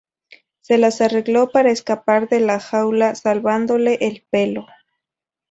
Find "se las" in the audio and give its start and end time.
0.61-0.99